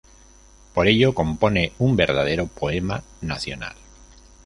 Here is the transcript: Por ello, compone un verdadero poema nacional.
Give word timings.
Por 0.73 0.87
ello, 0.87 1.13
compone 1.13 1.73
un 1.77 1.95
verdadero 1.95 2.47
poema 2.47 3.03
nacional. 3.21 3.75